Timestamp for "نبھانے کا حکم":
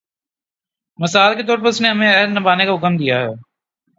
2.37-2.97